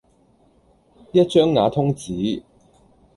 [1.11, 2.41] 一張瓦通紙